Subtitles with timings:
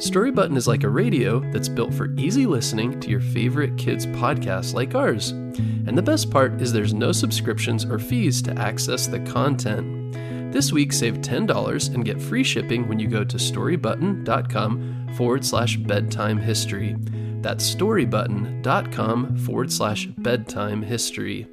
[0.00, 4.06] Story Button is like a radio that's built for easy listening to your favorite kids'
[4.06, 5.32] podcasts like ours.
[5.32, 10.14] And the best part is there's no subscriptions or fees to access the content.
[10.54, 15.76] This week, save $10 and get free shipping when you go to storybutton.com forward slash
[15.76, 16.96] bedtime history.
[17.42, 21.46] That's storybutton.com forward slash bedtime history.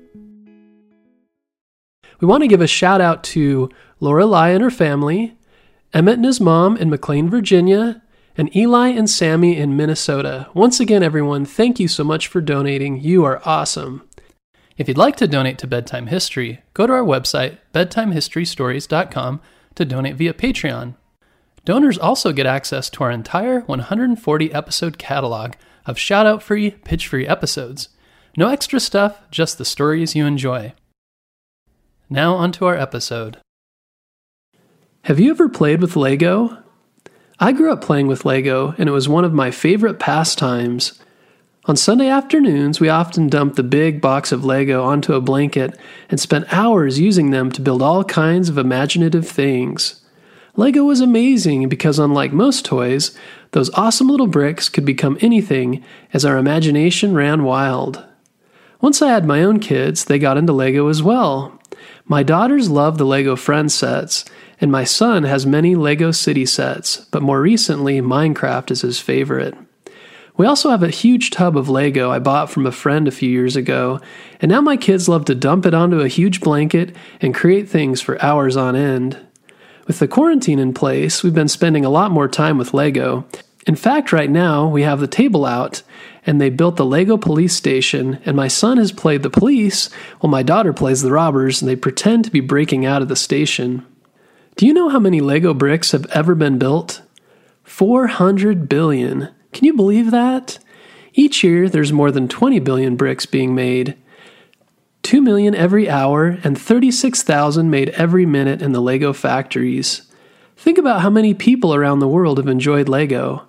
[2.21, 3.69] We want to give a shout out to
[3.99, 5.37] Laura Lorelei and her family,
[5.93, 8.01] Emmett and his mom in McLean, Virginia,
[8.37, 10.47] and Eli and Sammy in Minnesota.
[10.53, 13.01] Once again, everyone, thank you so much for donating.
[13.01, 14.07] You are awesome.
[14.77, 19.41] If you'd like to donate to Bedtime History, go to our website, bedtimehistorystories.com,
[19.73, 20.95] to donate via Patreon.
[21.65, 25.53] Donors also get access to our entire 140 episode catalog
[25.87, 27.89] of shout out free, pitch free episodes.
[28.37, 30.73] No extra stuff, just the stories you enjoy.
[32.09, 33.37] Now, onto our episode.
[35.05, 36.63] Have you ever played with Lego?
[37.39, 40.99] I grew up playing with Lego, and it was one of my favorite pastimes.
[41.65, 45.77] On Sunday afternoons, we often dumped the big box of Lego onto a blanket
[46.09, 50.01] and spent hours using them to build all kinds of imaginative things.
[50.55, 53.15] Lego was amazing because, unlike most toys,
[53.51, 58.03] those awesome little bricks could become anything as our imagination ran wild.
[58.81, 61.59] Once I had my own kids, they got into Lego as well.
[62.09, 64.23] My daughters love the Lego Friends sets,
[64.61, 69.55] and my son has many Lego City sets, but more recently, Minecraft is his favorite.
[70.37, 73.29] We also have a huge tub of Lego I bought from a friend a few
[73.29, 73.99] years ago,
[74.39, 77.99] and now my kids love to dump it onto a huge blanket and create things
[77.99, 79.19] for hours on end.
[79.85, 83.25] With the quarantine in place, we've been spending a lot more time with Lego.
[83.65, 85.81] In fact, right now, we have the table out,
[86.27, 89.89] and they built the Lego police station, and my son has played the police
[90.19, 93.15] while my daughter plays the robbers, and they pretend to be breaking out of the
[93.15, 93.85] station.
[94.57, 97.01] Do you know how many Lego bricks have ever been built?
[97.63, 99.29] 400 billion.
[99.53, 100.59] Can you believe that?
[101.13, 103.95] Each year, there's more than 20 billion bricks being made.
[105.03, 110.01] 2 million every hour and 36,000 made every minute in the Lego factories.
[110.57, 113.47] Think about how many people around the world have enjoyed Lego.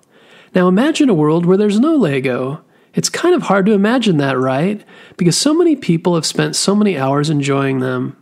[0.55, 2.62] Now imagine a world where there's no Lego.
[2.94, 4.84] It's kind of hard to imagine that, right?
[5.16, 8.16] Because so many people have spent so many hours enjoying them.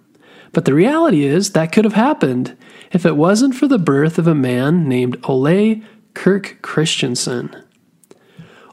[0.53, 2.57] But the reality is that could have happened
[2.93, 5.83] if it wasn't for the birth of a man named Ole
[6.15, 7.55] Kirk Christiansen.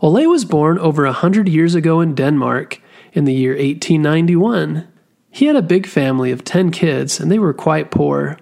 [0.02, 2.82] Ole was born over a hundred years ago in Denmark
[3.14, 4.88] in the year 1891.
[5.30, 8.38] He had a big family of 10 kids, and they were quite poor.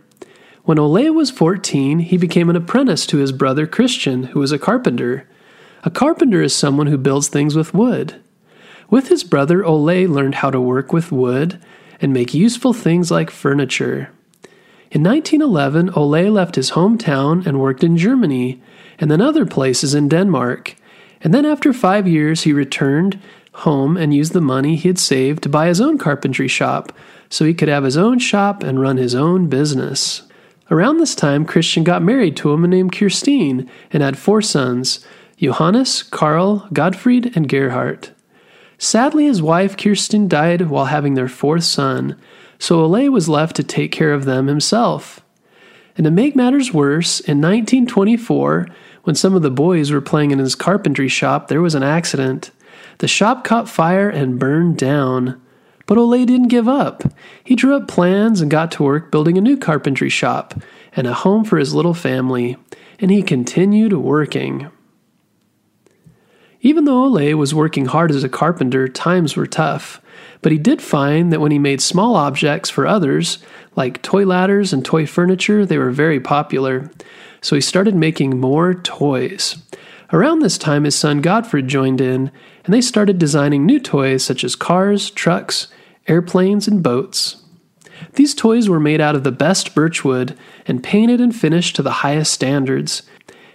[0.63, 4.59] When Ole was 14, he became an apprentice to his brother Christian, who was a
[4.59, 5.27] carpenter.
[5.83, 8.21] A carpenter is someone who builds things with wood.
[8.89, 11.59] With his brother, Ole learned how to work with wood
[11.99, 14.11] and make useful things like furniture.
[14.91, 18.61] In 1911, Ole left his hometown and worked in Germany,
[18.99, 20.75] and then other places in Denmark.
[21.21, 23.19] And then after five years, he returned
[23.53, 26.93] home and used the money he had saved to buy his own carpentry shop
[27.29, 30.23] so he could have his own shop and run his own business.
[30.69, 35.05] Around this time, Christian got married to a woman named Kirstine and had four sons
[35.41, 38.09] Johannes, Karl, Gottfried, and Gerhard.
[38.77, 42.15] Sadly, his wife Kirsten died while having their fourth son,
[42.59, 45.21] so Ole was left to take care of them himself.
[45.97, 48.67] And to make matters worse, in 1924,
[49.03, 52.51] when some of the boys were playing in his carpentry shop, there was an accident.
[52.99, 55.41] The shop caught fire and burned down.
[55.87, 57.03] But Ole didn't give up.
[57.43, 60.53] He drew up plans and got to work building a new carpentry shop
[60.95, 62.57] and a home for his little family,
[62.99, 64.69] and he continued working.
[66.61, 69.99] Even though Ole was working hard as a carpenter, times were tough.
[70.41, 73.39] But he did find that when he made small objects for others,
[73.75, 76.91] like toy ladders and toy furniture, they were very popular.
[77.41, 79.57] So he started making more toys.
[80.13, 82.31] Around this time, his son Gottfried joined in,
[82.63, 85.67] and they started designing new toys such as cars, trucks,
[86.07, 87.37] airplanes, and boats.
[88.13, 90.37] These toys were made out of the best birchwood
[90.67, 93.03] and painted and finished to the highest standards.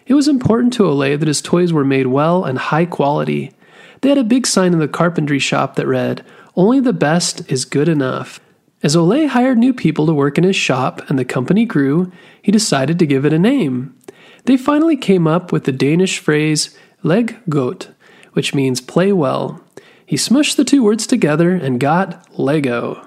[0.07, 3.53] It was important to Ole that his toys were made well and high quality.
[4.01, 6.25] They had a big sign in the carpentry shop that read,
[6.55, 8.41] only the best is good enough.
[8.83, 12.53] As Ole hired new people to work in his shop and the company grew, he
[12.53, 13.97] decided to give it a name.
[14.45, 17.89] They finally came up with the Danish phrase leg godt,
[18.33, 19.61] which means play well.
[20.05, 23.07] He smushed the two words together and got Lego.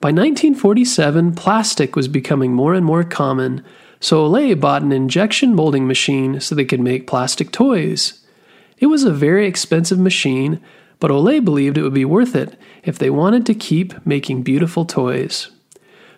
[0.00, 3.64] By 1947, plastic was becoming more and more common,
[4.06, 8.24] so Ole bought an injection molding machine so they could make plastic toys.
[8.78, 10.60] It was a very expensive machine,
[11.00, 14.84] but Ole believed it would be worth it if they wanted to keep making beautiful
[14.84, 15.50] toys.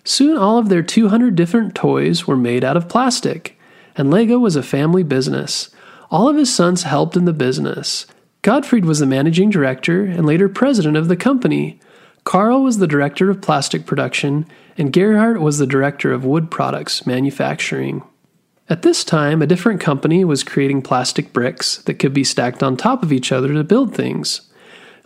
[0.04, 3.58] Soon all of their 200 different toys were made out of plastic,
[3.96, 5.70] and Lego was a family business.
[6.10, 8.04] All of his sons helped in the business.
[8.42, 11.80] Gottfried was the managing director and later president of the company.
[12.28, 14.44] Karl was the director of plastic production,
[14.76, 18.02] and Gerhard was the director of wood products manufacturing.
[18.68, 22.76] At this time, a different company was creating plastic bricks that could be stacked on
[22.76, 24.42] top of each other to build things.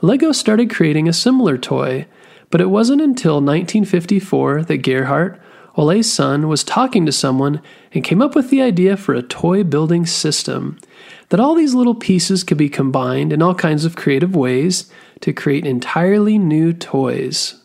[0.01, 2.07] Lego started creating a similar toy,
[2.51, 5.41] but it wasn't until 1954 that Gerhard,
[5.77, 7.63] Ole's son, was talking to someone
[7.95, 10.77] and came up with the idea for a toy building system
[11.29, 14.91] that all these little pieces could be combined in all kinds of creative ways
[15.23, 17.61] to create entirely new toys.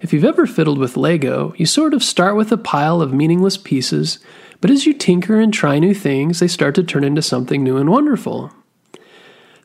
[0.00, 3.56] If you've ever fiddled with Lego, you sort of start with a pile of meaningless
[3.56, 4.18] pieces,
[4.60, 7.76] but as you tinker and try new things, they start to turn into something new
[7.76, 8.52] and wonderful.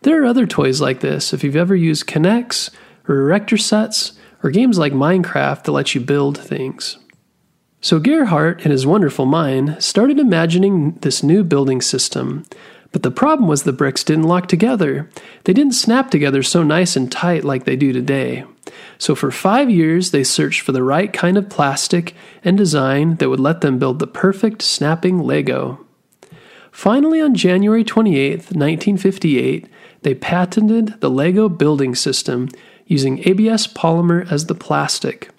[0.02, 2.70] There are other toys like this if you've ever used K'NEX
[3.08, 6.98] or Erector sets or games like Minecraft that let you build things.
[7.82, 12.46] So Gerhard, in his wonderful mind, started imagining this new building system
[12.92, 15.10] but the problem was the bricks didn't lock together.
[15.44, 18.46] They didn't snap together so nice and tight like they do today.
[18.98, 23.30] So for five years, they searched for the right kind of plastic and design that
[23.30, 25.86] would let them build the perfect snapping Lego.
[26.72, 29.68] Finally, on January 28, 1958,
[30.02, 32.50] they patented the Lego building system
[32.86, 35.30] using ABS polymer as the plastic.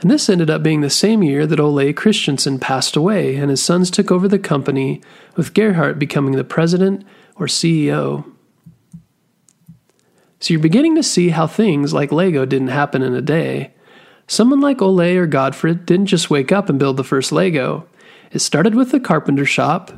[0.00, 3.62] And this ended up being the same year that Ole Christiansen passed away and his
[3.62, 5.00] sons took over the company,
[5.36, 7.06] with Gerhard becoming the president
[7.36, 8.30] or CEO.
[10.38, 13.72] So you're beginning to see how things like Lego didn't happen in a day.
[14.26, 17.88] Someone like Ole or Gottfried didn't just wake up and build the first Lego.
[18.32, 19.92] It started with the carpenter shop,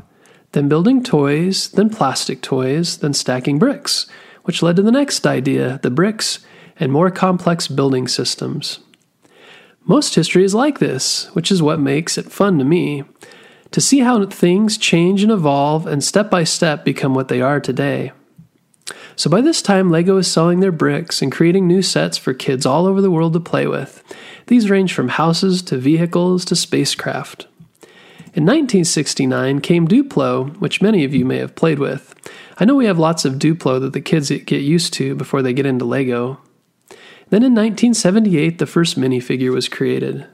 [0.53, 4.07] then building toys, then plastic toys, then stacking bricks,
[4.45, 6.39] which led to the next idea the bricks
[6.79, 8.79] and more complex building systems.
[9.89, 13.05] Most history is like this, which is what makes it fun to me.
[13.71, 17.59] To see how things change and evolve and step by step become what they are
[17.59, 18.13] today.
[19.17, 22.67] So by this time, LEGO is selling their bricks and creating new sets for kids
[22.67, 24.05] all over the world to play with.
[24.49, 27.47] These range from houses to vehicles to spacecraft.
[28.35, 32.15] In 1969 came Duplo, which many of you may have played with.
[32.59, 35.55] I know we have lots of Duplo that the kids get used to before they
[35.55, 36.39] get into LEGO.
[37.31, 40.27] Then in 1978, the first minifigure was created.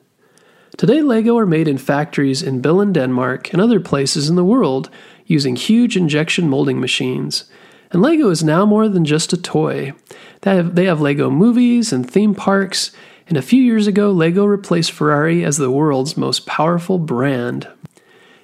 [0.76, 4.90] Today, LEGO are made in factories in Billund, Denmark, and other places in the world
[5.26, 7.44] using huge injection molding machines.
[7.90, 9.92] And LEGO is now more than just a toy.
[10.42, 12.90] They have, they have LEGO movies and theme parks,
[13.28, 17.68] and a few years ago, LEGO replaced Ferrari as the world's most powerful brand.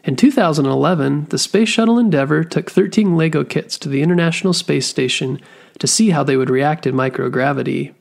[0.03, 5.41] In 2011, the Space Shuttle Endeavour took 13 LEGO kits to the International Space Station
[5.79, 7.93] to see how they would react in microgravity.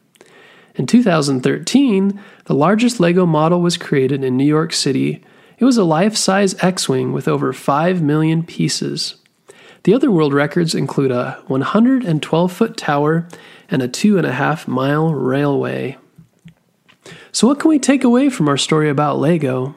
[0.80, 5.22] In 2013, the largest LEGO model was created in New York City.
[5.58, 9.16] It was a life size X Wing with over 5 million pieces.
[9.84, 13.28] The other world records include a 112 foot tower
[13.70, 15.98] and a 2.5 mile railway.
[17.34, 19.76] So, what can we take away from our story about LEGO?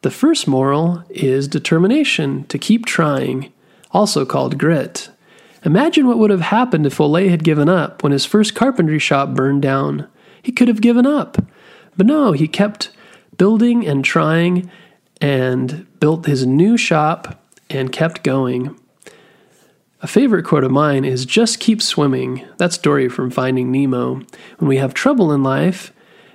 [0.00, 3.52] The first moral is determination to keep trying,
[3.90, 5.10] also called grit.
[5.66, 9.34] Imagine what would have happened if Ole had given up when his first carpentry shop
[9.34, 10.06] burned down.
[10.40, 11.38] He could have given up.
[11.96, 12.90] But no, he kept
[13.36, 14.70] building and trying
[15.20, 18.78] and built his new shop and kept going.
[20.02, 22.46] A favorite quote of mine is just keep swimming.
[22.58, 24.22] That's Dory from Finding Nemo.
[24.58, 25.92] When we have trouble in life,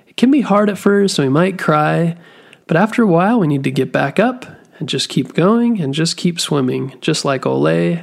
[0.08, 2.18] it can be hard at first and we might cry,
[2.66, 4.44] but after a while we need to get back up
[4.78, 8.02] and just keep going and just keep swimming, just like Ole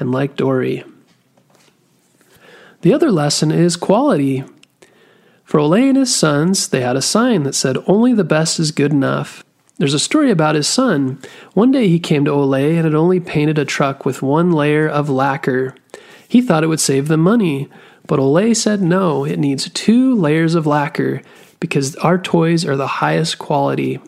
[0.00, 0.84] and like Dory.
[2.82, 4.42] The other lesson is quality.
[5.44, 8.72] For Ole and his sons, they had a sign that said, Only the best is
[8.72, 9.44] good enough.
[9.76, 11.18] There's a story about his son.
[11.54, 14.88] One day he came to Ole and had only painted a truck with one layer
[14.88, 15.74] of lacquer.
[16.28, 17.68] He thought it would save them money,
[18.06, 21.22] but Ole said no, it needs two layers of lacquer
[21.60, 24.00] because our toys are the highest quality.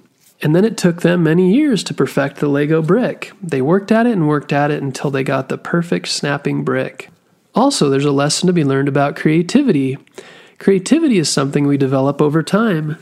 [0.43, 3.33] And then it took them many years to perfect the Lego brick.
[3.41, 7.11] They worked at it and worked at it until they got the perfect snapping brick.
[7.55, 9.99] Also, there's a lesson to be learned about creativity.
[10.59, 12.97] Creativity is something we develop over time,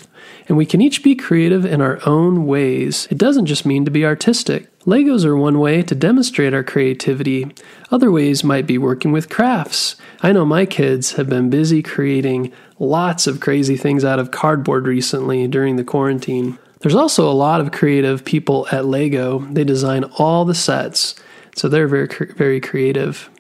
[0.49, 3.07] and we can each be creative in our own ways.
[3.11, 4.67] It doesn't just mean to be artistic.
[4.81, 7.55] Legos are one way to demonstrate our creativity.
[7.91, 9.97] Other ways might be working with crafts.
[10.23, 14.87] I know my kids have been busy creating lots of crazy things out of cardboard
[14.87, 16.59] recently during the quarantine.
[16.81, 19.41] There's also a lot of creative people at Lego.
[19.51, 21.15] They design all the sets,
[21.55, 23.31] so they're very very creative.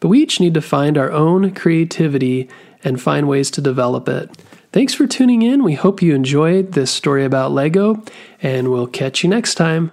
[0.00, 2.48] But we each need to find our own creativity
[2.82, 4.30] and find ways to develop it.
[4.72, 5.62] Thanks for tuning in.
[5.62, 8.02] We hope you enjoyed this story about Lego,
[8.40, 9.92] and we'll catch you next time.